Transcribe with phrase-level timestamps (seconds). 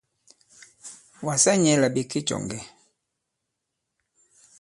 [1.25, 2.61] Wàsa nyɛ̄ là ɓè ke cɔ̀ŋgɛ̀.